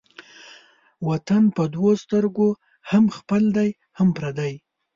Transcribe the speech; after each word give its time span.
وطن 1.07 1.43
په 1.55 1.63
دوو 1.73 1.91
سترگو 2.03 2.49
هم 2.91 3.03
خپل 3.17 3.43
دى 3.57 3.69
هم 3.97 4.07
پردى. 4.17 4.53